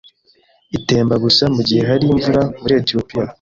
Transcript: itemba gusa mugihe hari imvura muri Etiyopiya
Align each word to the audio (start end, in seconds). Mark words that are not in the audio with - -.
itemba 0.77 1.15
gusa 1.25 1.43
mugihe 1.55 1.81
hari 1.89 2.03
imvura 2.13 2.41
muri 2.61 2.73
Etiyopiya 2.79 3.25